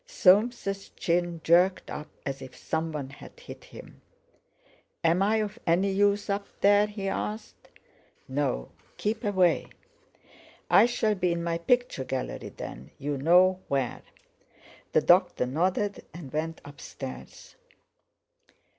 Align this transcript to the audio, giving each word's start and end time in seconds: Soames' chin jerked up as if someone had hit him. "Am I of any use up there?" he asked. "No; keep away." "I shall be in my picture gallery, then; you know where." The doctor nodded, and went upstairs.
Soames' 0.07 0.89
chin 0.97 1.41
jerked 1.43 1.91
up 1.91 2.07
as 2.25 2.41
if 2.41 2.57
someone 2.57 3.11
had 3.11 3.39
hit 3.39 3.65
him. 3.65 4.01
"Am 5.03 5.21
I 5.21 5.35
of 5.35 5.59
any 5.67 5.91
use 5.91 6.27
up 6.27 6.47
there?" 6.61 6.87
he 6.87 7.07
asked. 7.07 7.69
"No; 8.27 8.71
keep 8.97 9.23
away." 9.23 9.67
"I 10.71 10.87
shall 10.87 11.13
be 11.13 11.31
in 11.31 11.43
my 11.43 11.59
picture 11.59 12.03
gallery, 12.03 12.49
then; 12.49 12.89
you 12.97 13.15
know 13.15 13.59
where." 13.67 14.01
The 14.91 15.01
doctor 15.01 15.45
nodded, 15.45 16.03
and 16.15 16.33
went 16.33 16.61
upstairs. 16.65 17.55